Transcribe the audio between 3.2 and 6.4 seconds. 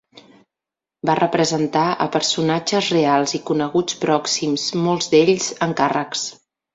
i coneguts pròxims, molts d'ells encàrrecs.